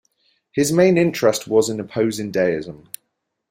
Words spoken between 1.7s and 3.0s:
opposing deism.